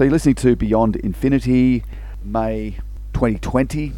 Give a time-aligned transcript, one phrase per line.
[0.00, 1.84] So you're listening to Beyond Infinity,
[2.24, 2.78] May
[3.12, 3.92] 2020.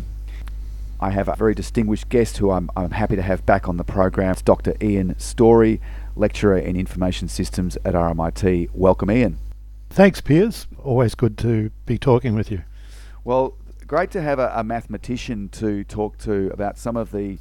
[0.98, 3.84] I have a very distinguished guest who I'm, I'm happy to have back on the
[3.84, 4.32] program.
[4.32, 4.74] It's Dr.
[4.82, 5.80] Ian Storey,
[6.16, 8.70] lecturer in information systems at RMIT.
[8.72, 9.38] Welcome, Ian.
[9.90, 10.66] Thanks, Piers.
[10.82, 12.62] Always good to be talking with you.
[13.22, 13.54] Well,
[13.86, 17.38] great to have a, a mathematician to talk to about some of the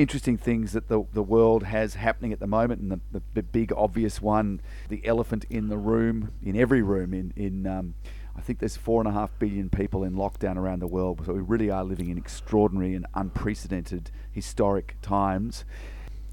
[0.00, 3.42] interesting things that the, the world has happening at the moment, and the, the, the
[3.42, 7.94] big obvious one, the elephant in the room, in every room, in in um,
[8.36, 11.34] I think there's four and a half billion people in lockdown around the world, so
[11.34, 15.64] we really are living in extraordinary and unprecedented historic times.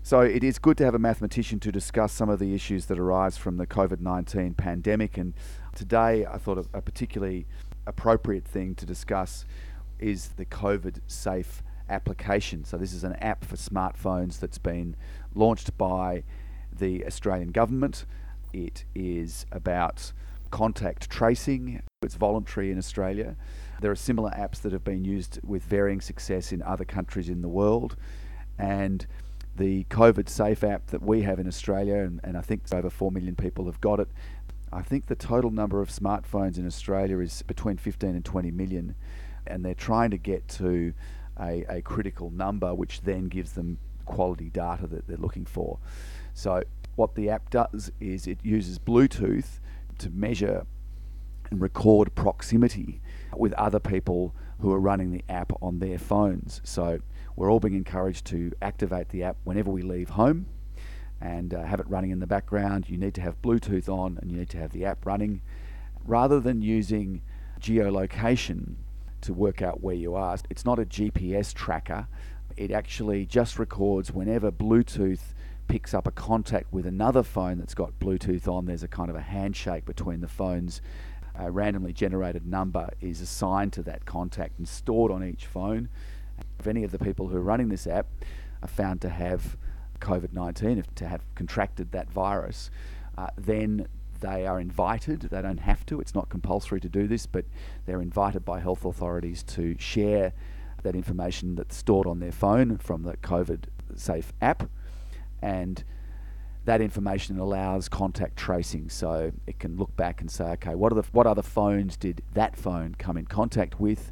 [0.04, 2.98] So it is good to have a mathematician to discuss some of the issues that
[2.98, 5.18] arise from the COVID 19 pandemic.
[5.18, 5.34] And
[5.76, 7.46] today I thought a, a particularly
[7.86, 9.44] appropriate thing to discuss
[10.00, 12.64] is the COVID safe application.
[12.64, 14.96] So, this is an app for smartphones that's been
[15.36, 16.24] launched by
[16.72, 18.06] the Australian government.
[18.54, 20.14] It is about
[20.52, 23.36] contact tracing, it's voluntary in Australia.
[23.82, 27.42] There are similar apps that have been used with varying success in other countries in
[27.42, 27.96] the world.
[28.58, 29.06] And
[29.56, 33.12] the COVID Safe app that we have in Australia, and, and I think over 4
[33.12, 34.10] million people have got it,
[34.72, 38.96] I think the total number of smartphones in Australia is between 15 and 20 million,
[39.46, 40.94] and they're trying to get to
[41.40, 45.80] a, a critical number, which then gives them quality data that they're looking for.
[46.34, 46.64] So,
[46.96, 49.60] what the app does is it uses Bluetooth
[50.00, 50.66] to measure
[51.52, 53.02] and record proximity
[53.36, 56.62] with other people who are running the app on their phones.
[56.64, 57.00] So,
[57.36, 60.48] we're all being encouraged to activate the app whenever we leave home
[61.22, 62.90] and uh, have it running in the background.
[62.90, 65.42] You need to have Bluetooth on and you need to have the app running.
[66.06, 67.22] Rather than using
[67.60, 68.76] geolocation
[69.28, 72.08] to work out where you are, it's not a GPS tracker.
[72.56, 75.34] It actually just records whenever Bluetooth
[75.68, 78.66] picks up a contact with another phone that's got Bluetooth on.
[78.66, 80.82] There's a kind of a handshake between the phones.
[81.36, 85.90] A randomly generated number is assigned to that contact and stored on each phone.
[86.58, 88.08] If any of the people who are running this app
[88.62, 89.58] are found to have
[90.00, 92.72] COVID 19, to have contracted that virus,
[93.18, 93.88] uh, then
[94.20, 97.46] they are invited, they don't have to, it's not compulsory to do this, but
[97.86, 100.34] they're invited by health authorities to share
[100.84, 104.70] that information that's stored on their phone from the COVID Safe app.
[105.42, 105.84] And
[106.66, 110.96] that information allows contact tracing, so it can look back and say, okay, what are
[110.96, 114.12] the what other phones did that phone come in contact with?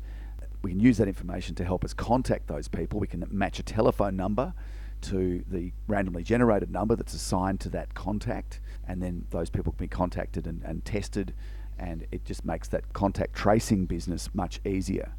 [0.61, 2.99] We can use that information to help us contact those people.
[2.99, 4.53] We can match a telephone number
[5.01, 9.85] to the randomly generated number that's assigned to that contact, and then those people can
[9.85, 11.33] be contacted and, and tested,
[11.77, 15.13] and it just makes that contact tracing business much easier.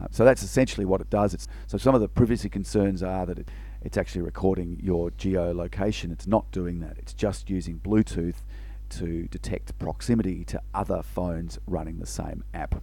[0.00, 1.34] Uh, so that's essentially what it does.
[1.34, 3.48] It's, so some of the privacy concerns are that it,
[3.82, 6.10] it's actually recording your geolocation.
[6.10, 6.96] It's not doing that.
[6.98, 8.42] It's just using Bluetooth
[8.90, 12.82] to detect proximity to other phones running the same app.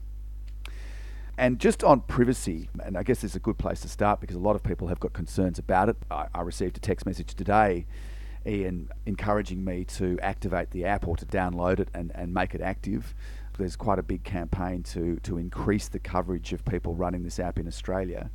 [1.38, 4.36] And just on privacy, and I guess this is a good place to start because
[4.36, 5.98] a lot of people have got concerns about it.
[6.12, 7.86] I, I received a text message today,
[8.46, 12.62] Ian, encouraging me to activate the app or to download it and, and make it
[12.62, 13.14] active.
[13.58, 17.60] There's quite a big campaign to, to increase the coverage of people running this app
[17.60, 18.32] in Australia.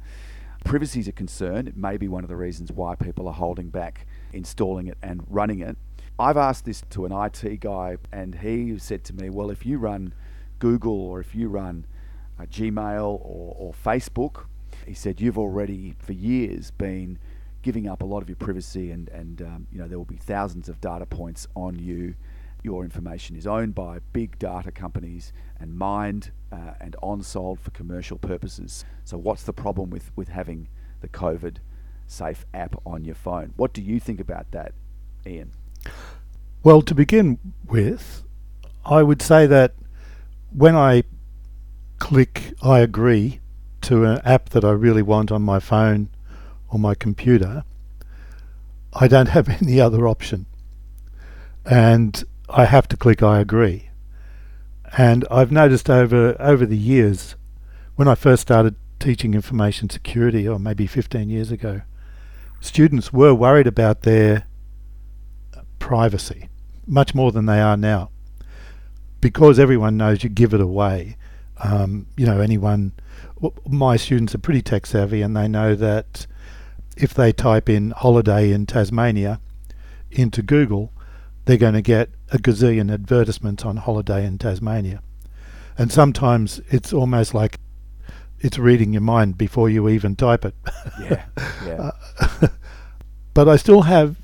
[0.64, 1.66] Privacy is a concern.
[1.66, 5.24] It may be one of the reasons why people are holding back installing it and
[5.28, 5.76] running it.
[6.18, 9.78] I've asked this to an IT guy, and he said to me, Well, if you
[9.78, 10.12] run
[10.58, 11.86] Google or if you run
[12.38, 14.44] uh, Gmail or, or Facebook.
[14.86, 17.18] He said, You've already, for years, been
[17.66, 20.14] giving up a lot of your privacy, and, and um, you know, there will be
[20.14, 22.14] thousands of data points on you.
[22.62, 27.72] Your information is owned by big data companies and mined uh, and on sold for
[27.72, 28.84] commercial purposes.
[29.02, 30.68] So, what's the problem with, with having
[31.00, 31.56] the COVID
[32.06, 33.52] safe app on your phone?
[33.56, 34.72] What do you think about that,
[35.26, 35.50] Ian?
[36.62, 38.22] Well, to begin with,
[38.84, 39.74] I would say that
[40.52, 41.02] when I
[41.98, 43.40] click I agree
[43.80, 46.10] to an app that I really want on my phone
[46.68, 47.64] or my computer,
[48.92, 50.46] I don't have any other option.
[51.64, 53.90] And I have to click I agree.
[54.96, 57.34] And I've noticed over over the years,
[57.96, 61.82] when I first started teaching information security, or maybe 15 years ago,
[62.60, 64.46] students were worried about their
[65.78, 66.48] privacy
[66.86, 68.10] much more than they are now.
[69.20, 71.16] Because everyone knows you give it away,
[71.58, 72.92] um, you know, anyone,
[73.66, 76.26] my students are pretty tech savvy and they know that
[76.96, 79.40] if they type in holiday in Tasmania
[80.10, 80.92] into Google,
[81.44, 85.02] they're going to get a gazillion advertisements on holiday in Tasmania.
[85.78, 87.60] And sometimes it's almost like
[88.40, 90.54] it's reading your mind before you even type it.
[91.00, 91.24] Yeah,
[91.66, 91.90] yeah.
[92.20, 92.48] uh,
[93.34, 94.16] but I still have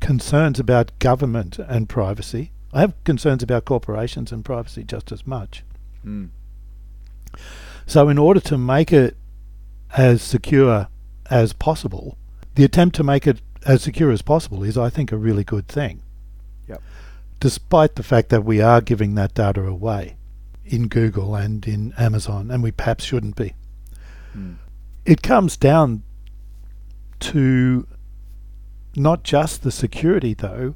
[0.00, 2.52] concerns about government and privacy.
[2.72, 5.64] I have concerns about corporations and privacy just as much.
[6.04, 6.30] Mm.
[7.86, 9.16] So, in order to make it
[9.96, 10.88] as secure
[11.30, 12.16] as possible,
[12.54, 15.68] the attempt to make it as secure as possible is, I think, a really good
[15.68, 16.02] thing.
[16.68, 16.82] Yep.
[17.40, 20.16] Despite the fact that we are giving that data away
[20.64, 23.54] in Google and in Amazon, and we perhaps shouldn't be.
[24.36, 24.56] Mm.
[25.04, 26.02] It comes down
[27.20, 27.86] to
[28.94, 30.74] not just the security, though,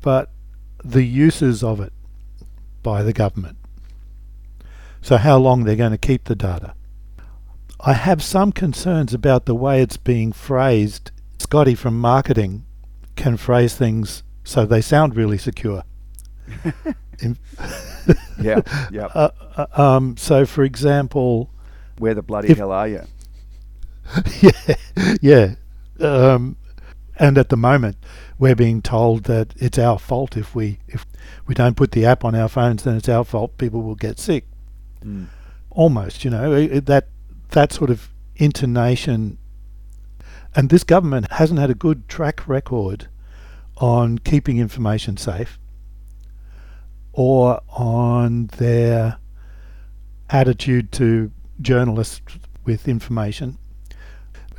[0.00, 0.30] but
[0.84, 1.92] the uses of it
[2.82, 3.56] by the government.
[5.02, 6.74] So, how long they're going to keep the data.
[7.84, 11.10] I have some concerns about the way it's being phrased.
[11.38, 12.64] Scotty from marketing
[13.16, 15.84] can phrase things so they sound really secure.
[18.40, 19.04] Yeah, yeah.
[19.14, 21.50] uh, uh, um, so, for example,
[21.98, 23.02] Where the bloody if- hell are you?
[24.40, 24.74] yeah,
[25.20, 25.54] yeah.
[26.00, 26.56] Um,
[27.16, 27.96] and at the moment,
[28.38, 31.04] we're being told that it's our fault if we if
[31.46, 33.58] we don't put the app on our phones, then it's our fault.
[33.58, 34.46] People will get sick.
[35.04, 35.26] Mm.
[35.70, 37.08] Almost, you know, it, that
[37.52, 39.38] that sort of intonation.
[40.54, 43.08] And this government hasn't had a good track record
[43.76, 45.58] on keeping information safe
[47.12, 49.18] or on their
[50.28, 51.30] attitude to
[51.60, 53.58] journalists with information.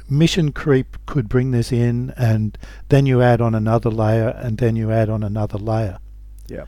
[0.10, 2.58] Mission creep could bring this in, and
[2.90, 6.00] then you add on another layer, and then you add on another layer.
[6.48, 6.66] Yeah.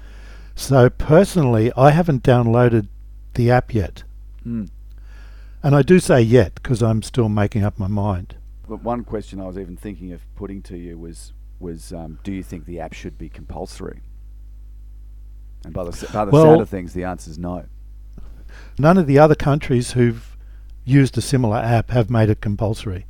[0.55, 2.87] So, personally, I haven't downloaded
[3.33, 4.03] the app yet.
[4.47, 4.69] Mm.
[5.63, 8.35] And I do say yet because I'm still making up my mind.
[8.67, 12.33] But one question I was even thinking of putting to you was was um, do
[12.33, 14.01] you think the app should be compulsory?
[15.63, 17.65] And by the, by the Well- sound of things, the answer is no.
[18.77, 20.35] None of the other countries who've
[20.83, 23.05] used a similar app have made it compulsory.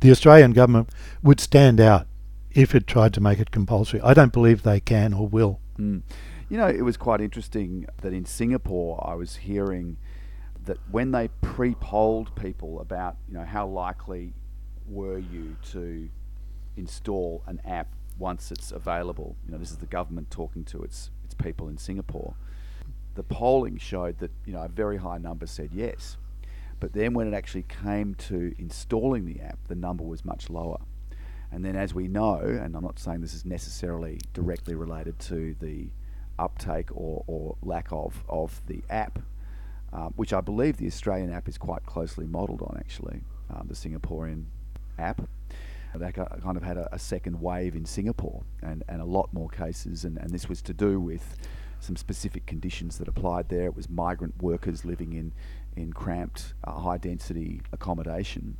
[0.00, 0.88] The Australian government
[1.22, 2.06] would stand out
[2.50, 4.00] if it tried to make it compulsory.
[4.00, 5.60] I don't believe they can or will.
[5.78, 6.02] Mm.
[6.48, 9.98] You know, it was quite interesting that in Singapore, I was hearing
[10.64, 14.32] that when they pre-polled people about, you know, how likely
[14.86, 16.08] were you to
[16.76, 17.88] install an app
[18.18, 19.36] once it's available.
[19.46, 22.34] You know, this is the government talking to its its people in Singapore.
[23.14, 26.16] The polling showed that you know a very high number said yes,
[26.80, 30.80] but then when it actually came to installing the app, the number was much lower.
[31.50, 35.54] And then, as we know, and I'm not saying this is necessarily directly related to
[35.60, 35.88] the
[36.38, 39.18] uptake or, or lack of of the app,
[39.92, 43.74] um, which I believe the Australian app is quite closely modelled on, actually, um, the
[43.74, 44.44] Singaporean
[44.98, 45.22] app.
[45.94, 49.50] That kind of had a, a second wave in Singapore and, and a lot more
[49.50, 51.36] cases, and, and this was to do with
[51.80, 53.66] some specific conditions that applied there.
[53.66, 55.32] It was migrant workers living in,
[55.76, 58.56] in cramped, uh, high density accommodation.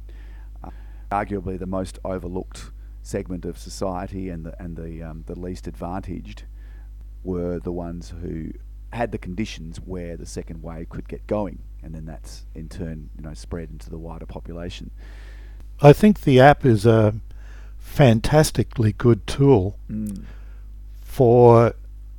[0.62, 0.70] Uh,
[1.10, 2.70] arguably the most overlooked
[3.02, 6.44] segment of society and the, and the, um, the least advantaged
[7.24, 8.50] were the ones who
[8.92, 13.10] had the conditions where the second wave could get going, and then that's in turn
[13.16, 14.90] you know spread into the wider population.
[15.80, 17.14] I think the app is a
[17.78, 20.24] fantastically good tool Mm.
[21.00, 21.74] for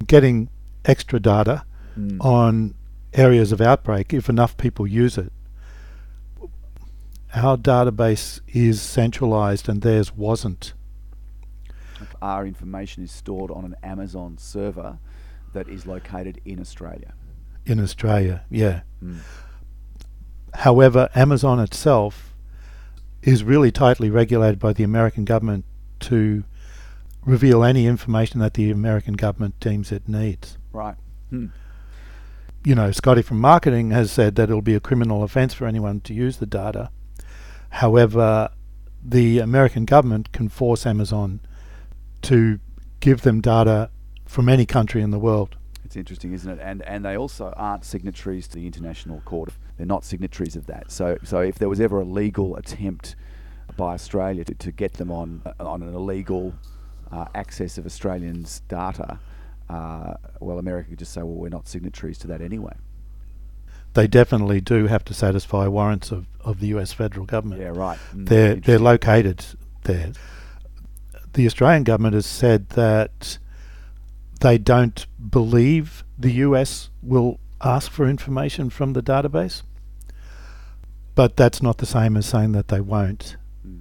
[0.06, 0.50] getting
[0.86, 1.64] extra data
[1.98, 2.18] Mm.
[2.24, 2.74] on
[3.14, 5.32] areas of outbreak if enough people use it.
[7.34, 10.74] Our database is centralized and theirs wasn't.
[12.22, 14.98] Our information is stored on an Amazon server
[15.54, 17.14] that is located in Australia.
[17.66, 18.82] in Australia, yeah.
[19.02, 19.20] Mm.
[20.54, 22.34] However, Amazon itself
[23.22, 25.66] is really tightly regulated by the American government
[26.02, 26.44] to
[27.26, 30.58] reveal any information that the American government deems it needs.
[30.74, 30.96] Right.
[31.30, 31.48] Hmm.
[32.66, 36.02] You know, Scotty from marketing has said that it'll be a criminal offence for anyone
[36.02, 36.90] to use the data.
[37.70, 38.50] However,
[39.04, 41.40] the American government can force Amazon
[42.24, 42.60] to
[43.00, 43.90] give them data
[44.34, 45.56] from any country in the world.
[45.86, 46.60] It's interesting, isn't it?
[46.60, 49.50] And and they also aren't signatories to the International Court.
[49.78, 50.92] They're not signatories of that.
[50.92, 53.16] So so if there was ever a legal attempt
[53.78, 56.56] by Australia to, to get them on on an illegal
[57.12, 59.20] uh, access of Australians' data,
[59.70, 62.74] uh, well, America could just say, well, we're not signatories to that anyway.
[63.94, 67.62] They definitely do have to satisfy warrants of, of the US federal government.
[67.62, 68.00] Yeah, right.
[68.16, 69.46] Mm, they're they're located
[69.84, 70.14] there.
[71.34, 73.38] The Australian government has said that
[74.44, 79.64] they don't believe the US will ask for information from the database,
[81.16, 83.38] but that's not the same as saying that they won't.
[83.66, 83.80] Mm.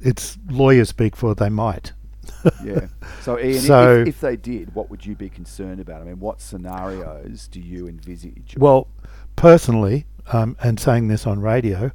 [0.00, 1.92] It's lawyers speak for they might.
[2.64, 2.88] yeah.
[3.22, 6.02] So, Ian, if- So- if, if they did, what would you be concerned about?
[6.02, 8.56] I mean, what scenarios do you envisage?
[8.58, 8.88] Well,
[9.36, 11.92] personally, um, and saying this on radio,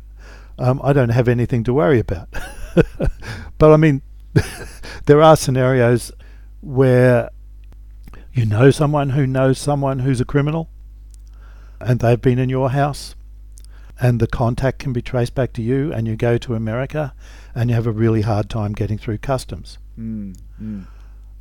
[0.58, 2.30] um, I don't have anything to worry about.
[3.58, 4.02] but I mean,
[5.08, 6.14] there are scenarios
[6.62, 7.32] where
[8.36, 10.70] you know someone who knows someone who's a criminal
[11.80, 13.16] and they've been in your house
[14.00, 17.14] and the contact can be traced back to you and you go to America
[17.54, 19.78] and you have a really hard time getting through customs.
[19.98, 20.86] Mm, mm,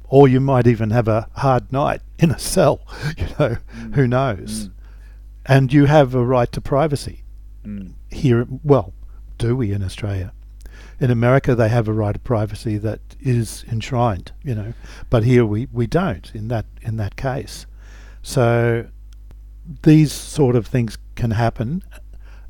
[0.09, 2.81] Or you might even have a hard night in a cell,
[3.19, 3.95] you know, Mm.
[3.97, 4.69] who knows.
[4.69, 4.71] Mm.
[5.47, 7.25] And you have a right to privacy.
[7.67, 7.93] mm.
[8.11, 8.93] Here, well,
[9.37, 10.33] do we in Australia?
[11.01, 14.75] In America, they have a right of privacy that is enshrined, you know,
[15.11, 17.67] but here we, we don't in that in that case.
[18.23, 18.87] So
[19.83, 21.83] these sort of things can happen,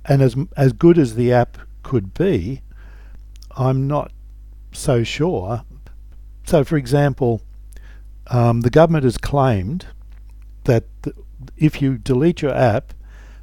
[0.04, 2.62] and as as good as the app could be,
[3.56, 4.12] I'm not
[4.72, 5.62] so sure.
[6.44, 7.40] So, for example,
[8.26, 9.86] um, the government has claimed
[10.64, 11.16] that th-
[11.56, 12.92] if you delete your app,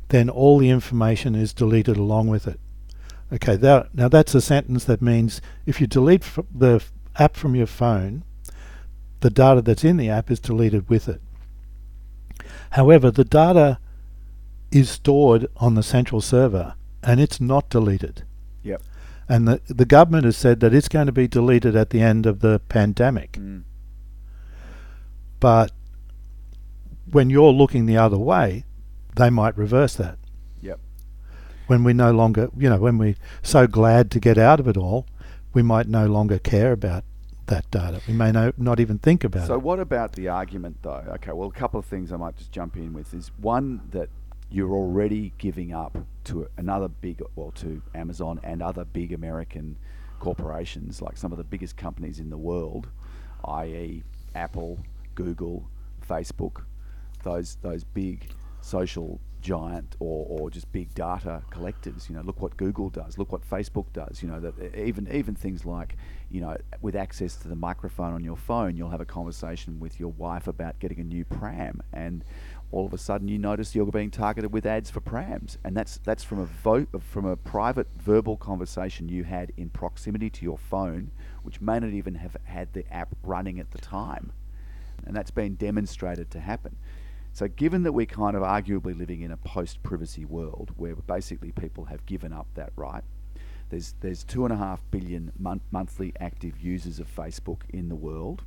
[0.09, 2.59] then all the information is deleted along with it.
[3.33, 7.37] Okay, that, now that's a sentence that means if you delete f- the f- app
[7.37, 8.23] from your phone,
[9.21, 11.21] the data that's in the app is deleted with it.
[12.71, 13.79] However, the data
[14.71, 18.23] is stored on the central server and it's not deleted.
[18.63, 18.81] Yep.
[19.29, 22.25] And the, the government has said that it's going to be deleted at the end
[22.25, 23.33] of the pandemic.
[23.33, 23.63] Mm.
[25.39, 25.71] But
[27.09, 28.65] when you're looking the other way,
[29.15, 30.17] they might reverse that.
[31.71, 34.75] When we no longer, you know, when we're so glad to get out of it
[34.75, 35.07] all,
[35.53, 37.05] we might no longer care about
[37.45, 38.01] that data.
[38.09, 39.55] We may no, not even think about So it.
[39.55, 41.01] So, what about the argument though?
[41.15, 44.09] Okay, well a couple of things I might just jump in with is one that
[44.49, 49.77] you're already giving up to another big well to Amazon and other big American
[50.19, 52.89] corporations like some of the biggest companies in the world,
[53.45, 54.03] i.e.
[54.35, 54.77] Apple,
[55.15, 55.69] Google,
[56.05, 56.63] Facebook,
[57.23, 58.27] those those big
[58.59, 62.09] social giant or, or just big data collectors.
[62.09, 63.17] You know, look what Google does.
[63.17, 64.21] Look what Facebook does.
[64.21, 65.97] You know, that even even things like
[66.29, 69.99] you know, with access to the microphone on your phone, you'll have a conversation with
[69.99, 72.23] your wife about getting a new pram, and
[72.71, 75.99] all of a sudden you notice you're being targeted with ads for prams, and that's
[76.05, 80.57] that's from a vote from a private verbal conversation you had in proximity to your
[80.57, 81.11] phone,
[81.43, 84.31] which may not even have had the app running at the time
[85.05, 86.75] and that's been demonstrated to happen.
[87.33, 91.51] So, given that we're kind of arguably living in a post privacy world where basically
[91.51, 93.03] people have given up that right,
[93.69, 97.95] there's, there's two and a half billion mon- monthly active users of Facebook in the
[97.95, 98.43] world.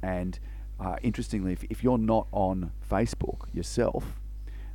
[0.00, 0.38] And
[0.78, 4.20] uh, interestingly, if, if you're not on Facebook yourself,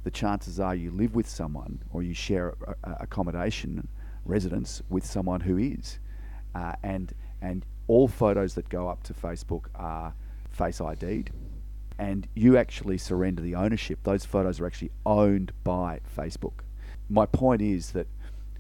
[0.03, 3.87] the chances are you live with someone or you share a, a accommodation
[4.25, 5.99] residence with someone who is.
[6.53, 10.13] Uh, and, and all photos that go up to Facebook are
[10.49, 11.31] face ID'd
[11.99, 13.99] and you actually surrender the ownership.
[14.03, 16.61] Those photos are actually owned by Facebook.
[17.09, 18.07] My point is that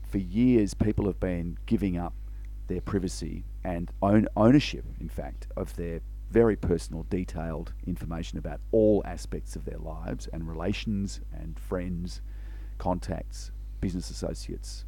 [0.09, 2.13] for years people have been giving up
[2.67, 9.01] their privacy and own ownership, in fact, of their very personal, detailed information about all
[9.05, 12.21] aspects of their lives and relations and friends,
[12.77, 14.83] contacts, business associates,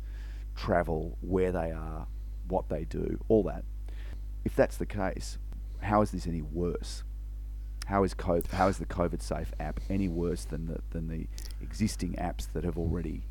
[0.55, 2.05] travel, where they are,
[2.49, 3.63] what they do, all that.
[4.43, 5.37] If that's the case,
[5.79, 7.03] how is this any worse?
[7.87, 11.27] How is COVID, how is the COVID Safe app any worse than the than the
[11.61, 13.23] existing apps that have already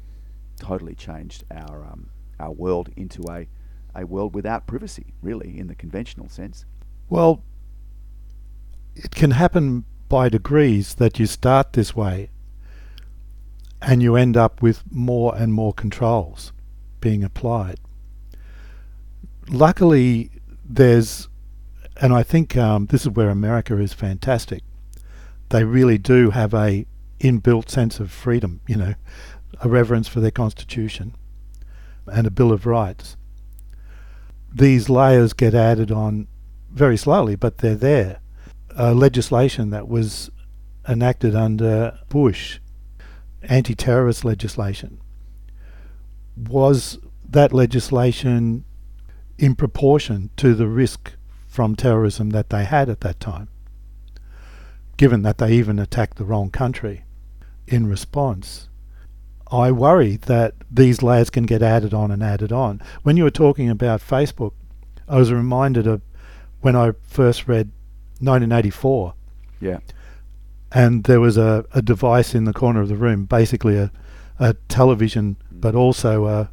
[0.59, 3.47] totally changed our um, our world into a
[3.95, 6.65] a world without privacy, really, in the conventional sense?
[7.09, 7.43] Well,
[8.95, 12.31] it can happen by degrees that you start this way
[13.81, 16.53] and you end up with more and more controls
[17.01, 17.79] being applied.
[19.49, 20.31] Luckily,
[20.65, 21.29] there's,
[22.01, 24.63] and I think um, this is where America is fantastic.
[25.51, 26.87] They really do have a
[27.21, 28.95] inbuilt sense of freedom, you know,
[29.61, 31.15] a reverence for their constitution
[32.07, 33.17] and a Bill of Rights.
[34.53, 36.27] These layers get added on
[36.73, 38.21] very slowly, but they're there.
[38.79, 40.31] Uh, legislation that was
[40.89, 42.61] enacted under Bush,
[43.43, 45.01] anti terrorist legislation,
[46.37, 48.65] was that legislation
[49.39, 51.13] in proportion to the risk
[51.51, 53.49] from terrorism that they had at that time,
[54.97, 57.05] given that they even attacked the wrong country
[57.67, 58.69] in response?
[59.53, 62.81] I worry that these layers can get added on and added on.
[63.03, 64.53] When you were talking about Facebook,
[65.09, 66.03] I was reminded of
[66.61, 67.73] when I first read
[68.21, 69.15] 1984,
[69.61, 69.79] Yeah.
[70.71, 73.91] and there was a, a device in the corner of the room, basically a,
[74.39, 76.51] a television, but also a,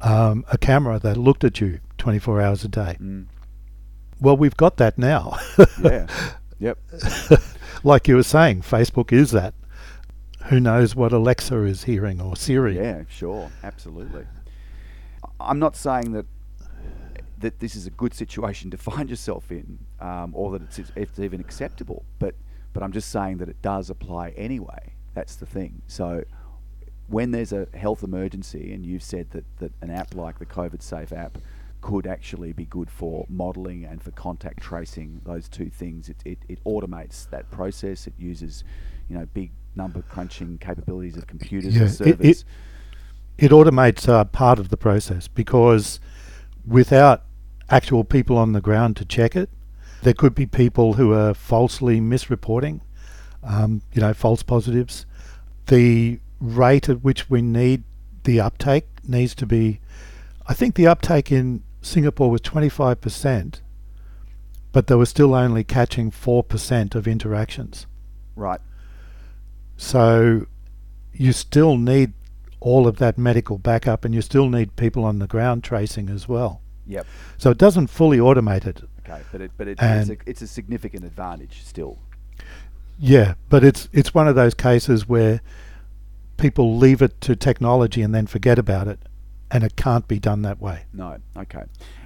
[0.00, 2.96] um, a camera that looked at you 24 hours a day.
[3.00, 3.24] Mm.
[4.20, 5.38] Well, we've got that now.
[5.82, 6.06] Yeah.
[6.58, 6.78] yep.
[7.84, 9.54] like you were saying, Facebook is that.
[10.46, 12.76] Who knows what Alexa is hearing or Siri?
[12.76, 14.24] Yeah, sure, absolutely.
[15.40, 16.26] I'm not saying that
[17.38, 21.18] that this is a good situation to find yourself in, um, or that it's, it's
[21.18, 22.04] even acceptable.
[22.18, 22.34] But
[22.72, 24.94] But I'm just saying that it does apply anyway.
[25.14, 25.82] That's the thing.
[25.86, 26.24] So
[27.08, 30.82] when there's a health emergency, and you've said that, that an app like the COVID
[30.82, 31.38] Safe app
[31.86, 36.38] could actually be good for modeling and for contact tracing, those two things, it, it,
[36.48, 38.08] it automates that process.
[38.08, 38.64] It uses,
[39.08, 42.26] you know, big number crunching capabilities of computers Yeah, and it- servers.
[42.40, 42.44] it-
[43.38, 46.00] it automates uh, part of the process because
[46.66, 47.22] without
[47.68, 49.50] actual people on the ground to check it,
[50.02, 52.80] there could be people who are falsely misreporting,
[53.44, 55.04] um, you know, false positives.
[55.66, 57.84] The rate at which we need
[58.24, 59.78] the uptake needs to be,
[60.48, 63.60] I think the uptake in Singapore was 25%,
[64.72, 67.86] but they were still only catching 4% of interactions.
[68.34, 68.60] right.
[69.78, 70.46] So
[71.12, 72.14] you still need
[72.60, 76.26] all of that medical backup and you still need people on the ground tracing as
[76.26, 76.62] well.
[76.86, 77.06] Yep.
[77.36, 78.82] So it doesn't fully automate it.
[79.00, 79.20] Okay.
[79.30, 81.98] But it, but it, it's, a, it's a significant advantage still.
[82.98, 85.42] Yeah, but it's it's one of those cases where
[86.38, 88.98] people leave it to technology and then forget about it
[89.50, 90.84] and it can't be done that way.
[90.92, 91.64] No, okay.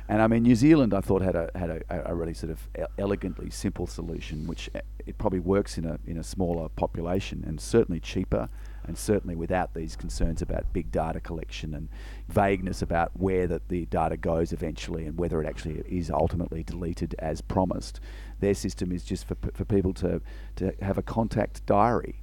[0.09, 2.69] And I mean, New Zealand, I thought had a had a, a really sort of
[2.99, 7.61] elegantly simple solution, which uh, it probably works in a in a smaller population and
[7.61, 8.49] certainly cheaper,
[8.85, 11.89] and certainly without these concerns about big data collection and
[12.29, 17.15] vagueness about where that the data goes eventually and whether it actually is ultimately deleted
[17.21, 18.01] as promised.
[18.41, 20.21] Their system is just for for people to
[20.57, 22.21] to have a contact diary.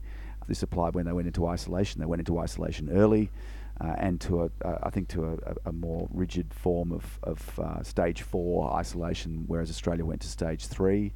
[0.47, 1.99] This applied when they went into isolation.
[1.99, 3.31] They went into isolation early
[3.79, 7.59] uh, and to a, uh, I think to a, a, more rigid form of, of
[7.59, 11.13] uh, stage four isolation, whereas Australia went to stage three.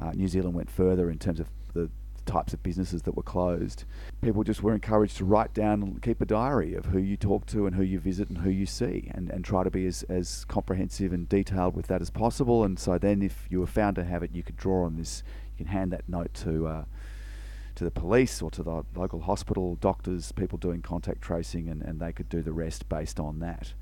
[0.00, 1.90] Uh, New Zealand went further in terms of the
[2.24, 3.84] types of businesses that were closed.
[4.22, 7.46] People just were encouraged to write down and keep a diary of who you talk
[7.46, 10.02] to and who you visit and who you see, and, and try to be as,
[10.04, 12.64] as comprehensive and detailed with that as possible.
[12.64, 15.22] And so then, if you were found to have it, you could draw on this.
[15.56, 16.84] You can hand that note to.
[17.78, 22.00] To the police or to the local hospital, doctors, people doing contact tracing, and, and
[22.00, 23.72] they could do the rest based on that.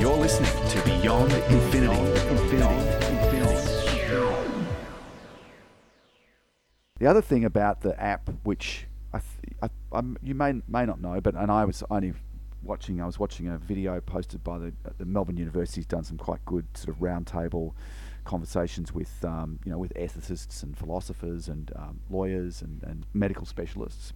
[0.00, 2.14] You're listening to Beyond Infinity.
[7.00, 11.00] The other thing about the app, which I, th- I I'm, you may may not
[11.00, 12.12] know, but and I was only
[12.64, 13.00] watching.
[13.00, 16.66] I was watching a video posted by the, the Melbourne University's done some quite good
[16.74, 17.72] sort of roundtable
[18.24, 23.46] conversations with um, you know with ethicists and philosophers and um, lawyers and, and medical
[23.46, 24.12] specialists.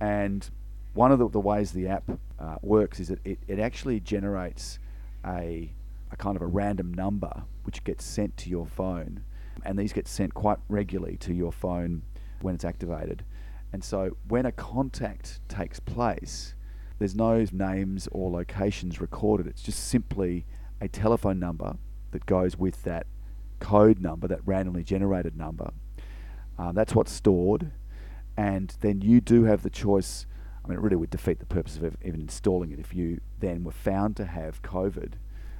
[0.00, 0.48] And
[0.94, 2.04] one of the, the ways the app
[2.38, 4.78] uh, works is that it, it actually generates
[5.24, 5.70] a,
[6.10, 9.22] a kind of a random number which gets sent to your phone.
[9.64, 12.02] And these get sent quite regularly to your phone
[12.40, 13.24] when it's activated.
[13.72, 16.54] And so when a contact takes place,
[17.00, 19.46] there's no names or locations recorded.
[19.46, 20.44] It's just simply
[20.82, 21.78] a telephone number
[22.10, 23.06] that goes with that
[23.58, 25.72] code number, that randomly generated number.
[26.58, 27.72] Um, that's what's stored.
[28.36, 30.26] And then you do have the choice.
[30.62, 33.64] I mean, it really would defeat the purpose of even installing it if you then
[33.64, 35.14] were found to have COVID.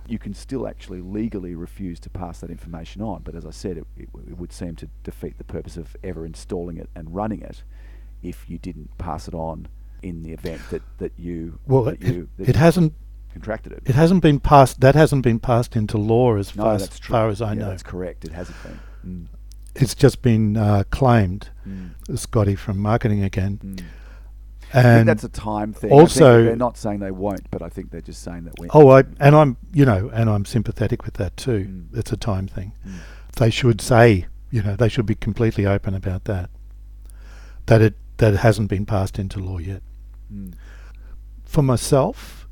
[0.06, 3.22] You can still actually legally refuse to pass that information on.
[3.22, 6.26] But as I said, it, it, it would seem to defeat the purpose of ever
[6.26, 7.62] installing it and running it
[8.22, 9.68] if you didn't pass it on
[10.02, 12.92] in the event that, that you, Well, that it, you that it hasn't
[13.32, 13.82] contracted it.
[13.86, 17.28] it hasn't been passed that hasn't been passed into law as no, far, as, far
[17.28, 17.68] as I Yeah, know.
[17.70, 18.24] That's correct.
[18.24, 18.80] It hasn't been.
[19.06, 19.26] Mm,
[19.76, 21.50] It's just been uh, claimed.
[21.66, 23.60] mm, Scotty from marketing again.
[23.64, 23.80] mm.
[24.72, 25.90] I think And that's a time thing.
[25.90, 28.68] Also- they're not saying they won't, but I think they're just saying that we.
[28.70, 31.64] Oh, I and I'm you know, and I'm sympathetic with that too.
[31.92, 31.98] Mm.
[31.98, 32.72] It's a time thing.
[32.86, 32.92] Mm.
[33.36, 36.50] They should say, you know, they should be completely open about that.
[37.66, 39.82] That it that it hasn't been passed into law yet.
[40.32, 40.54] Mm.
[41.44, 42.48] For myself,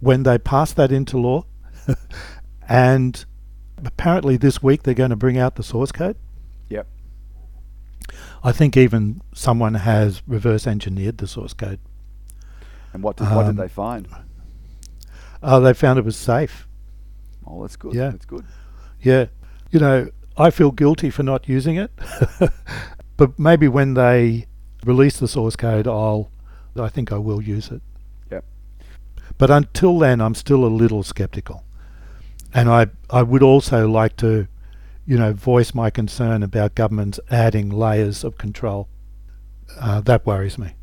[0.00, 1.44] when they pass that into law,
[2.68, 3.24] and
[3.84, 6.16] apparently this week they're going to bring out the source code.
[6.68, 6.86] Yep.
[8.44, 11.80] I think even someone has reverse engineered the source code.
[12.92, 14.08] And what did, what Um, did they find?
[15.42, 16.66] Oh, they found it was safe.
[17.46, 17.94] Oh, that's good.
[17.94, 18.10] yeah.
[18.10, 18.44] That's good.
[19.02, 19.26] Yeah.
[19.70, 21.90] You know, I feel guilty for not using it.
[23.16, 24.46] but maybe when they
[24.84, 26.30] release the source code, I'll,
[26.78, 27.82] I think I will use it.
[28.30, 28.44] Yep.
[29.36, 31.64] But until then, I'm still a little skeptical.
[32.54, 34.48] And I, I would also like to,
[35.06, 38.88] you know, voice my concern about governments adding layers of control.
[39.78, 40.74] Uh, that worries me.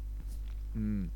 [0.77, 1.09] Mm.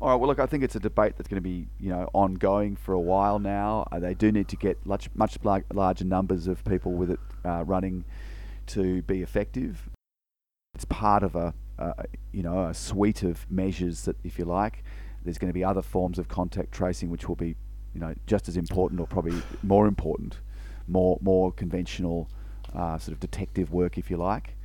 [0.00, 0.14] All right.
[0.16, 2.92] Well, look, I think it's a debate that's going to be, you know, ongoing for
[2.92, 3.86] a while now.
[3.92, 7.20] Uh, they do need to get much, much lar- larger numbers of people with it
[7.44, 8.04] uh, running
[8.68, 9.90] to be effective.
[10.74, 14.84] It's part of a, uh, you know, a suite of measures that, if you like,
[15.24, 17.56] there's going to be other forms of contact tracing which will be
[17.94, 20.38] you know, just as important or probably more important,
[20.86, 22.28] more more conventional
[22.74, 24.56] uh, sort of detective work, if you like.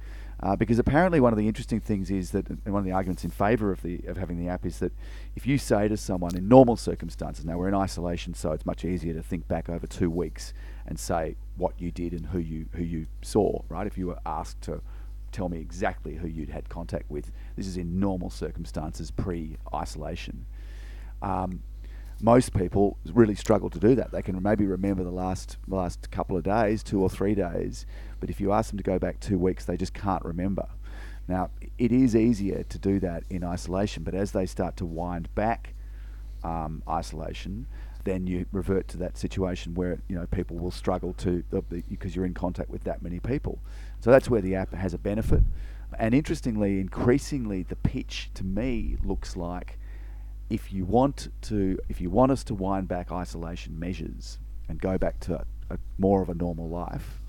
[0.44, 3.24] Uh, because apparently one of the interesting things is that, and one of the arguments
[3.24, 4.92] in favour of the of having the app is that
[5.36, 8.86] if you say to someone in normal circumstances, now we're in isolation, so it's much
[8.86, 10.54] easier to think back over two weeks
[10.86, 13.88] and say what you did and who you who you saw, right?
[13.88, 14.82] If you were asked to
[15.36, 20.46] tell me exactly who you'd had contact with, this is in normal circumstances, pre-isolation.
[21.22, 21.62] Um,
[22.22, 24.12] most people really struggle to do that.
[24.12, 27.86] They can maybe remember the last last couple of days, two or three days,
[28.22, 30.68] but if you ask them to go back two weeks, they just can't remember.
[31.28, 35.28] Now, it is easier to do that in isolation, but as they start to wind
[35.36, 35.74] back
[36.44, 37.66] um, isolation,
[38.06, 41.44] then you revert to that situation where you know people will struggle to
[41.90, 43.60] because you're in contact with that many people.
[44.06, 45.42] So that's where the app has a benefit.
[45.98, 49.80] And interestingly, increasingly, the pitch to me looks like
[50.48, 54.38] if you want to, if you want us to wind back isolation measures
[54.70, 57.20] and go back to a, a more of a normal life,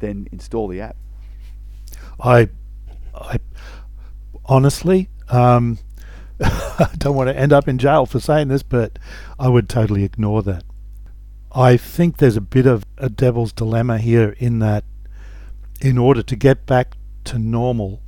[0.00, 0.96] then install the app.
[2.20, 2.50] I,
[3.14, 3.38] I
[4.44, 5.78] honestly, um,
[6.42, 8.98] I don't want to end up in jail for saying this, but
[9.38, 10.62] I would totally ignore that.
[11.52, 14.84] I think there's a bit of a devil's dilemma here in that
[15.80, 18.02] in order to get back to normal,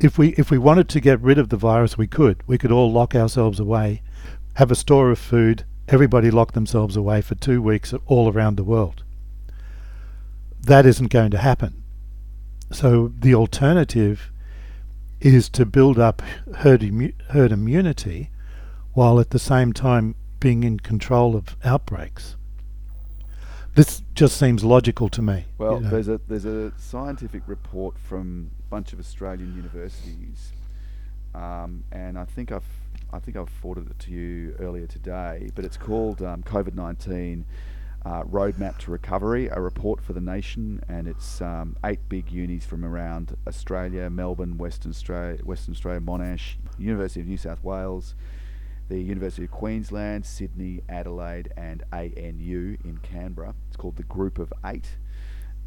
[0.00, 2.42] if we if we wanted to get rid of the virus, we could.
[2.46, 4.02] We could all lock ourselves away,
[4.54, 5.64] have a store of food.
[5.88, 9.04] Everybody lock themselves away for two weeks all around the world.
[10.60, 11.82] That isn't going to happen.
[12.72, 14.30] So the alternative
[15.20, 16.22] is to build up
[16.56, 18.30] herd, immu- herd immunity
[18.94, 22.36] while at the same time being in control of outbreaks.
[23.74, 25.46] This just seems logical to me.
[25.58, 25.90] Well, you know.
[25.90, 30.52] there's a there's a scientific report from a bunch of Australian universities,
[31.34, 32.62] um, and I think I've
[33.12, 35.50] I think I've forwarded it to you earlier today.
[35.56, 37.46] But it's called um, COVID nineteen
[38.04, 42.64] uh, Roadmap to Recovery, a report for the nation, and it's um, eight big unis
[42.64, 48.14] from around Australia, Melbourne, Western Australia, Western Australia, Monash, University of New South Wales,
[48.88, 53.54] the University of Queensland, Sydney, Adelaide, and ANU in Canberra.
[53.68, 54.96] It's called the Group of Eight.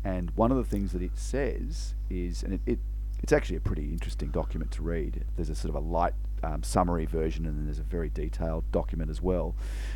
[0.03, 2.79] And one of the things that it says is, and it, it
[3.21, 5.25] it's actually a pretty interesting document to read.
[5.35, 8.71] There's a sort of a light um, summary version, and then there's a very detailed
[8.71, 9.55] document as well.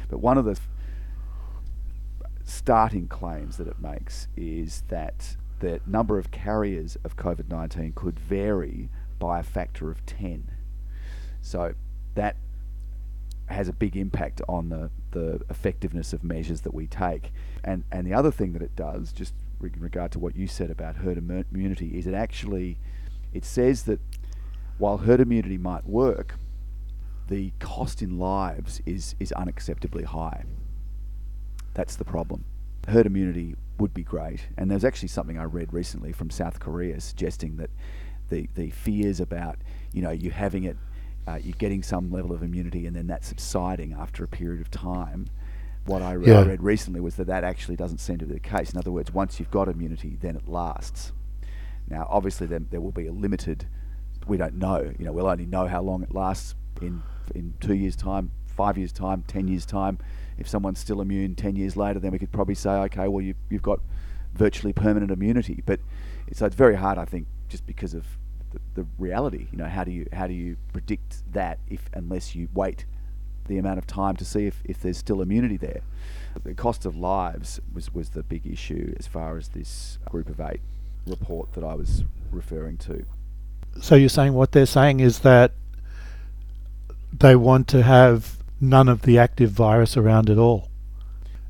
[0.10, 0.68] But one of the f-
[2.44, 8.20] starting claims that it makes is that the number of carriers of COVID 19 could
[8.20, 10.50] vary by a factor of 10.
[11.42, 11.76] So
[12.16, 12.36] that
[13.52, 17.32] has a big impact on the, the effectiveness of measures that we take.
[17.64, 20.72] And, and the other thing that it does, just in regard to what you said
[20.72, 22.78] about herd immunity, is it actually
[23.34, 24.00] it says that
[24.78, 26.36] while herd immunity might work,
[27.28, 30.44] the cost in lives is, is unacceptably high.
[31.74, 32.44] That's the problem.
[32.88, 37.00] Herd immunity would be great, and there's actually something I read recently from South Korea
[37.00, 37.70] suggesting that
[38.30, 39.58] the, the fears about
[39.92, 40.78] you know you having it
[41.28, 44.72] uh, you're getting some level of immunity and then that subsiding after a period of
[44.72, 45.28] time.
[45.86, 46.40] What I, re- Yeah.
[46.40, 48.72] I read recently was that that actually doesn't seem to be the case.
[48.72, 51.12] In other words, once you've got immunity, then it lasts.
[51.88, 53.66] Now, obviously, there, there will be a limited.
[54.28, 54.94] We don't know.
[54.98, 57.02] You know, we'll only know how long it lasts in
[57.34, 59.98] in two years' time, five years' time, ten years' time.
[60.38, 63.34] If someone's still immune ten years later, then we could probably say, okay, well, you,
[63.50, 63.80] you've got
[64.34, 65.64] virtually permanent immunity.
[65.66, 65.80] But
[66.34, 68.06] so it's very hard, I think, just because of
[68.52, 69.48] the, the reality.
[69.52, 72.86] You know, how do you how do you predict that if unless you wait
[73.48, 75.82] the amount of time to see if, if there's still immunity there?
[76.44, 80.40] The cost of lives was, was the big issue as far as this group of
[80.40, 80.62] eight
[81.06, 83.06] report that I was referring to.
[83.82, 85.54] So you're saying what they're saying is that
[87.12, 90.70] they want to have none of the active virus around at all.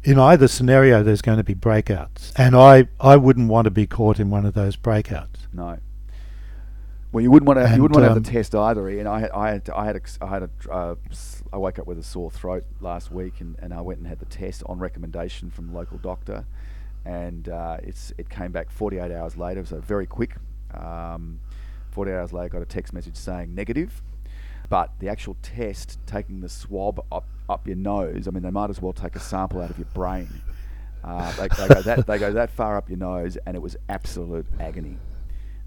[0.04, 3.86] In either scenario, there's going to be breakouts, and I, I wouldn't want to be
[3.86, 5.46] caught in one of those breakouts.
[5.54, 5.78] No.
[7.12, 7.66] Well, you wouldn't want to.
[7.66, 8.88] And, You wouldn't want to have the test either.
[8.88, 10.96] And I had, I had, I had, a, I had a, uh,
[11.52, 14.20] I woke up with a sore throat last week, and, and I went and had
[14.20, 16.46] the test on recommendation from the local doctor,
[17.06, 20.36] and uh, it's it came back 48 hours later, so very quick.
[20.74, 21.40] Um,
[21.92, 24.02] 48 hours later, I got a text message saying negative,
[24.70, 28.70] but the actual test, taking the swab up up your nose, I mean, they might
[28.70, 30.30] as well take a sample out of your brain.
[31.04, 33.76] Uh, they, they go that they go that far up your nose, and it was
[33.90, 34.98] absolute agony.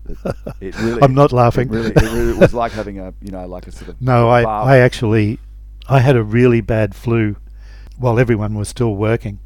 [0.09, 0.19] It-
[0.61, 1.69] It really, I'm not laughing.
[1.69, 4.01] It really, it really was like having a, you know, like a sort of.
[4.03, 5.38] No, I, I actually,
[5.88, 7.37] I had a really bad flu
[7.99, 9.40] while everyone was still working.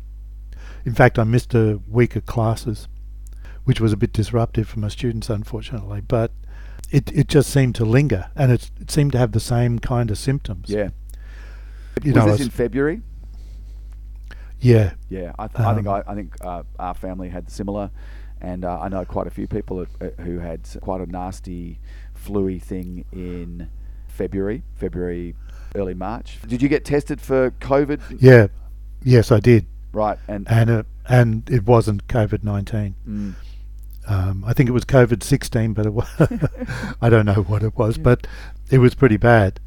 [0.84, 2.88] In fact, I missed a week of classes,
[3.64, 6.00] which was a bit disruptive for my students, unfortunately.
[6.00, 6.32] But
[6.90, 10.10] it, it just seemed to linger, and it, it seemed to have the same kind
[10.10, 10.70] of symptoms.
[10.70, 10.90] Yeah.
[12.02, 13.02] You was know, this it's- in February?
[14.60, 14.94] Yeah.
[15.08, 17.90] Yeah, I, th- I think I, Um, I think uh, our family had similar,
[18.40, 21.78] and uh, I know quite a few people that, uh, who had quite a nasty
[22.14, 23.68] flu thing in
[24.08, 25.34] February, February,
[25.74, 26.38] early March.
[26.46, 28.18] Did you get tested for COVID?
[28.20, 28.48] Yeah.
[29.02, 32.94] Yes, I did, Right, and and it, and it wasn't COVID nineteen.
[33.08, 33.34] mm,
[34.08, 36.08] Um, I think it was COVID sixteen, but it was
[37.00, 38.02] I don't know what it was, Yeah.
[38.02, 38.26] but
[38.70, 39.60] it was pretty bad.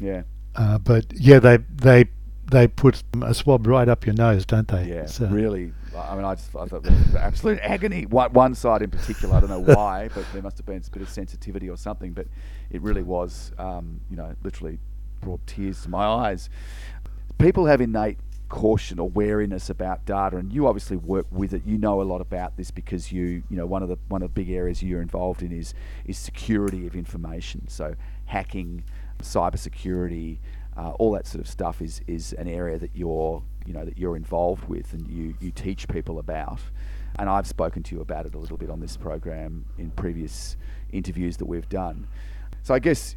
[0.00, 0.22] yeah,
[0.56, 2.06] Uh, but yeah, they they
[2.50, 4.88] they put a swab right up your nose, don't they?
[4.88, 5.72] yeah, So- really.
[5.96, 8.06] I mean, I just I thought it was absolute agony.
[8.06, 10.90] One, one side in particular, I don't know why, but there must have been a
[10.90, 12.12] bit of sensitivity or something.
[12.12, 12.26] But
[12.70, 14.78] it really was, um, you know, literally
[15.20, 16.50] brought tears to my eyes.
[17.38, 21.62] People have innate caution or wariness about data, and you obviously work with it.
[21.64, 24.34] You know a lot about this because you, you know, one of the one of
[24.34, 25.74] the big areas you're involved in is
[26.04, 27.68] is security of information.
[27.68, 27.94] So
[28.26, 28.84] hacking,
[29.22, 30.38] cybersecurity,
[30.78, 33.98] uh, all that sort of stuff is is an area that you're you know that
[33.98, 36.60] you're involved with and you you teach people about.
[37.18, 40.56] And I've spoken to you about it a little bit on this program in previous
[40.92, 42.06] interviews that we've done.
[42.62, 43.16] So I guess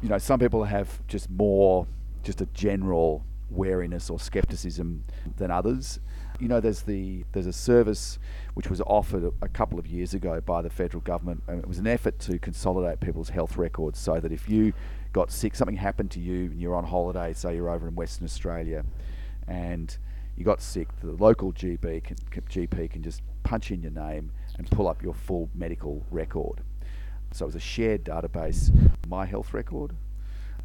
[0.00, 1.86] you know some people have just more
[2.22, 5.04] just a general wariness or skepticism
[5.36, 6.00] than others.
[6.38, 8.18] You know, there's the there's a service
[8.54, 11.66] which was offered a, a couple of years ago by the federal government, and it
[11.66, 14.72] was an effort to consolidate people's health records so that if you
[15.16, 18.26] got sick, something happened to you, and you're on holiday, say you're over in Western
[18.26, 18.84] Australia,
[19.48, 19.96] and
[20.36, 22.16] you got sick, the local GP can,
[22.50, 26.60] GP can just punch in your name and pull up your full medical record.
[27.32, 28.70] So it was a shared database,
[29.08, 29.92] My Health Record.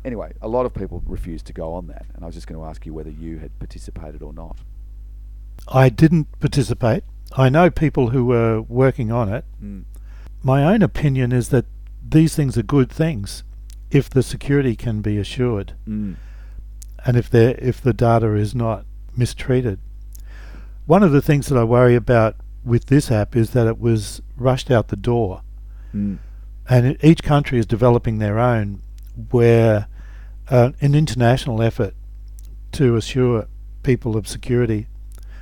[0.03, 2.59] Anyway, a lot of people refused to go on that, and I was just going
[2.59, 4.57] to ask you whether you had participated or not.
[5.69, 7.05] I didn't participate.
[7.37, 9.45] I know people who were working on it.
[9.63, 9.85] Mm.
[10.43, 11.65] My own opinion is that
[12.05, 13.45] these things are good things
[13.91, 16.15] if the security can be assured Mm.
[17.05, 19.79] and if the if the data is not mistreated.
[20.85, 24.21] One of the things that I worry about with this app is that it was
[24.37, 25.41] rushed out the door,
[25.93, 26.17] Mm.
[26.69, 28.81] and each country is developing their own,
[29.31, 29.87] where
[30.49, 31.93] uh, an international effort
[32.73, 33.47] to assure
[33.83, 34.87] people of security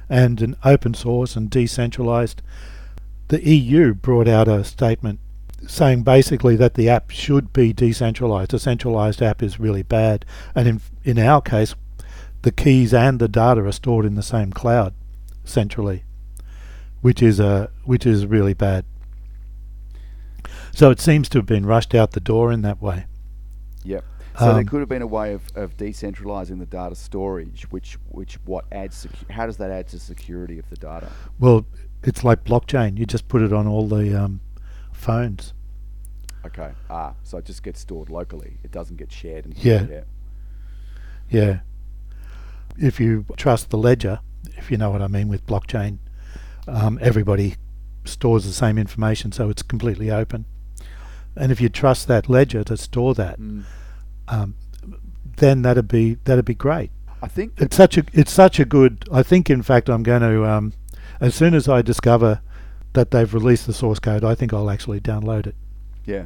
[0.09, 2.41] and an open source and decentralized.
[3.29, 5.19] The EU brought out a statement
[5.67, 8.53] saying basically that the app should be decentralized.
[8.53, 11.75] A centralized app is really bad, and in in our case,
[12.41, 14.93] the keys and the data are stored in the same cloud
[15.43, 16.03] centrally,
[17.01, 18.85] which is a which is really bad.
[20.71, 23.05] So it seems to have been rushed out the door in that way.
[23.83, 24.05] Yep.
[24.37, 27.97] So there Um, could have been a way of, of decentralizing the data storage, which
[28.09, 31.09] which what adds secu- how does that add to security of the data?
[31.39, 31.65] Well,
[32.03, 32.97] it's like blockchain.
[32.97, 34.39] You just put it on all the um,
[34.99, 35.53] phones.
[36.45, 36.71] Okay.
[36.89, 38.57] Ah, so it just gets stored locally.
[38.63, 39.45] It doesn't get shared.
[39.45, 39.85] And Yeah.
[39.89, 40.03] yeah.
[41.29, 41.59] Yeah.
[42.77, 44.19] If you trust the ledger,
[44.57, 45.97] if you know what I mean with blockchain,
[46.67, 47.55] um, everybody
[48.05, 50.45] stores the same information, so it's completely open.
[51.35, 53.63] And if you trust that ledger to store that, Mm.
[54.27, 54.55] um,
[55.37, 56.91] then that'd be that'd be great.
[57.21, 59.05] I think It's such a it's such a good.
[59.11, 60.73] I think, in fact, I'm going to um,
[61.19, 62.39] as soon as I discover
[62.93, 65.55] that they've released the source code, I think I'll actually download it.
[66.05, 66.25] yeah.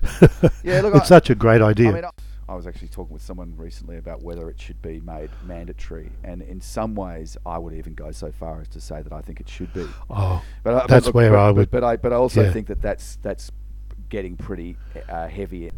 [0.64, 1.90] Yeah, look, it's I- such a great idea.
[1.90, 2.04] I mean,
[2.48, 6.40] I, was actually talking with someone recently about whether it should be made mandatory, and
[6.42, 9.40] in some ways, I would even go so far as to say that I think
[9.40, 9.86] it should be.
[10.10, 12.16] oh, But I- but That's look, where but, I but- would- But, I but I
[12.16, 12.52] also yeah.
[12.52, 13.50] think that that's that's
[14.08, 14.76] getting pretty
[15.08, 15.70] uh, heavy.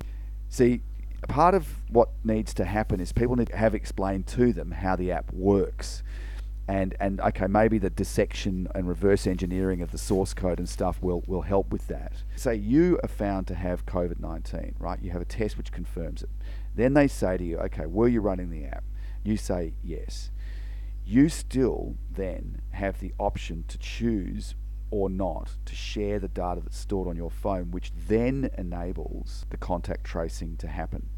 [0.49, 0.81] See,
[1.29, 4.97] part of what needs to happen is people need to have explained to them how
[4.97, 6.03] the app works.
[6.67, 11.03] And, and okay, maybe the dissection and reverse engineering of the source code and stuff
[11.03, 12.13] will, will help with that.
[12.37, 14.99] Say you are found to have COVID 19, right?
[15.03, 16.31] You have a test which confirms it.
[16.75, 18.85] Then they say to you, okay, were you running the app?
[19.23, 20.31] You say yes.
[21.05, 24.55] You still then have the option to choose
[24.91, 29.57] or not to share the data that's stored on your phone, which then enables the
[29.57, 31.09] contact tracing to happen.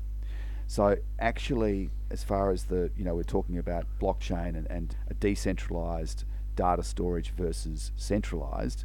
[0.66, 5.14] So actually, as far as the you know, we're talking about blockchain and, and a
[5.14, 6.24] decentralized
[6.57, 8.85] data storage versus centralized.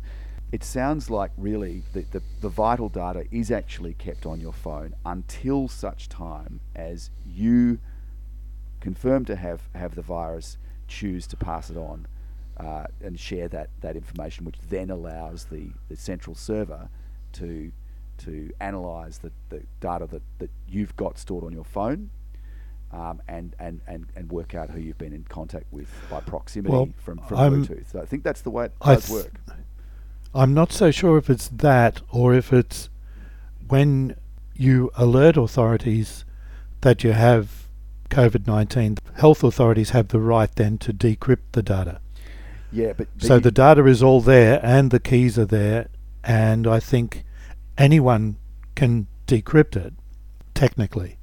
[0.52, 4.94] It sounds like really the, the, the vital data is actually kept on your phone
[5.06, 7.80] until such time as you
[8.82, 10.58] confirm to have, have the virus,
[10.90, 12.06] choose to pass it on
[12.58, 16.90] uh, and share that, that information, which then allows the, the central server
[17.32, 17.72] to
[18.26, 22.10] to analyze the, the data that, that you've got stored on your phone
[22.92, 26.72] um, and, and, and, and work out who you've been in contact with by proximity
[26.72, 27.92] Well, from, from I'm- Bluetooth.
[27.92, 29.34] So I think that's the way it does th- work.
[30.34, 32.90] I'm not so sure if it's that or if it's
[33.68, 34.16] when
[34.56, 36.24] you alert authorities
[36.82, 37.68] that you have
[38.10, 42.00] COVID 19, health authorities have the right then to decrypt the data.
[42.72, 45.90] Yeah, but So the data is all there and the keys are there,
[46.24, 47.24] and I think
[47.82, 48.38] anyone
[48.76, 49.94] can decrypt it
[50.54, 51.18] technically.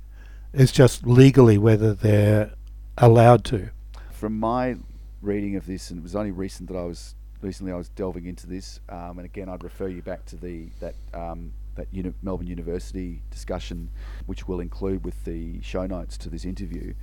[0.52, 2.52] It's just legally whether they're
[2.96, 3.70] allowed to.
[4.10, 4.76] from my
[5.22, 8.26] reading of this, and it was only recent that I was recently I was delving
[8.26, 12.14] into this, um, and again I'd refer you back to the that um, that uni-
[12.22, 13.90] Melbourne University discussion,
[14.26, 16.94] which will include with the show notes to this interview.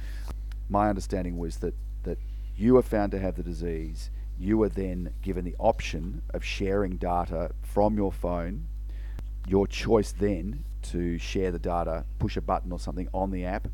[0.67, 2.17] My understanding was that that
[2.57, 4.09] you are found to have the disease.
[4.37, 8.67] You are then given the option of sharing data from your phone.
[9.47, 13.67] Your choice then to share the data, push a button or something on the app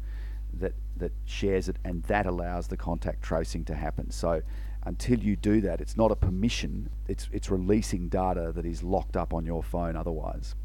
[0.59, 4.11] that that shares it, and that allows the contact tracing to happen.
[4.11, 4.41] So
[4.83, 6.89] until you do that, it's not a permission.
[7.07, 10.55] It's it's releasing data that is locked up on your phone otherwise.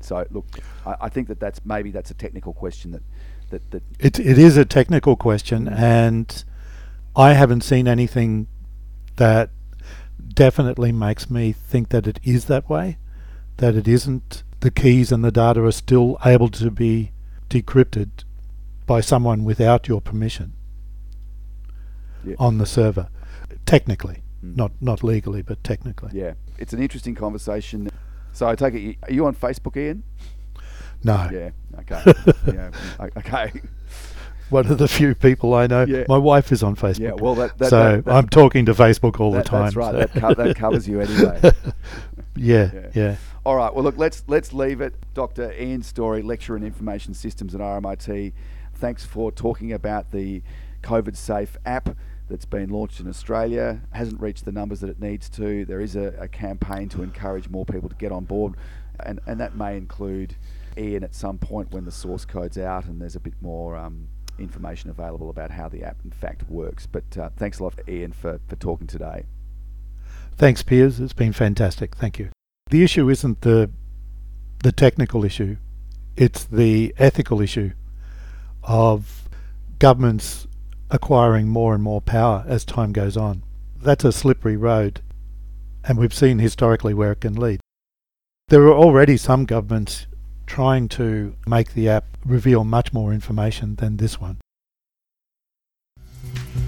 [0.00, 0.46] So look,
[0.84, 3.02] I, I think that that's maybe that's a technical question that
[3.50, 6.44] that, that It, it is a technical question, and
[7.14, 8.48] I haven't seen anything
[9.16, 9.50] that
[10.34, 12.98] definitely makes me think that it is that way,
[13.58, 14.42] that it isn't.
[14.60, 17.12] The keys and the data are still able to be
[17.50, 18.08] decrypted
[18.86, 20.52] by someone without your permission
[22.24, 22.34] Yeah.
[22.38, 23.08] on the server,
[23.66, 24.56] technically, Mm.
[24.56, 26.10] not not legally, but technically.
[26.12, 27.88] yeah, it's an interesting conversation.
[28.32, 30.02] So I take it, you- are you on Facebook, Ian?
[31.04, 31.50] No, Yeah.
[31.80, 32.12] Okay.
[32.46, 32.70] yeah.
[33.18, 33.52] Okay.
[34.50, 35.84] one of the few people I know.
[35.84, 36.04] Yeah.
[36.08, 37.00] My wife is on Facebook.
[37.00, 37.12] Yeah.
[37.12, 39.64] Well, that, that, so that, I'm talking to Facebook all the time.
[39.64, 39.92] That's right.
[39.92, 41.40] so- That, co- that covers you anyway.
[42.36, 42.88] yeah, Yeah.
[42.94, 43.16] yeah.
[43.46, 43.72] All right.
[43.72, 44.96] Well, look, let's let's leave it.
[45.14, 45.52] Dr.
[45.52, 48.32] Ian Story, lecturer in information systems at RMIT.
[48.74, 50.42] Thanks for talking about the
[50.82, 51.96] COVID Safe app
[52.28, 53.82] that's been launched in Australia.
[53.92, 55.64] Hasn't reached the numbers that it needs to.
[55.64, 58.54] There is a, a campaign to encourage more people to get on board,
[58.98, 60.34] and and that may include
[60.76, 63.76] Ian at some point when the source code's out and there's a bit more.
[63.76, 67.72] Um, information available about how the app in fact works but uh, thanks a lot
[67.88, 69.24] Ian for, for talking today
[70.36, 71.00] Thanks, Piers.
[71.00, 71.94] It's been fantastic.
[71.96, 72.28] Thank you.
[72.70, 73.70] The issue isn't the
[74.64, 75.58] the technical issue;
[76.16, 77.70] it's the ethical issue
[78.64, 79.28] of
[79.78, 80.48] governments
[80.90, 83.44] acquiring more and more power as time goes on.
[83.80, 85.00] That's a slippery road,
[85.84, 87.60] and we've seen historically where it can lead.
[88.48, 90.08] There are already some governments
[90.46, 94.38] trying to make the app reveal much more information than this one.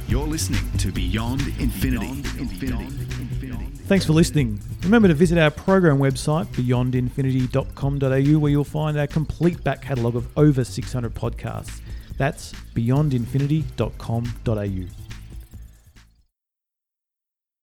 [0.08, 2.22] You're listening to Beyond Infinity.
[3.86, 4.58] Thanks for listening.
[4.82, 10.26] Remember to visit our program website, beyondinfinity.com.au, where you'll find our complete back catalogue of
[10.38, 11.82] over 600 podcasts.
[12.16, 15.07] That's beyondinfinity.com.au.